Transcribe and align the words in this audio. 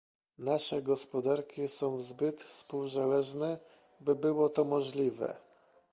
Nasze 0.37 0.81
gospodarki 0.81 1.67
są 1.67 2.01
zbyt 2.01 2.41
współzależne, 2.41 3.57
by 3.99 4.15
było 4.15 4.49
to 4.49 4.63
możliwe 4.63 5.37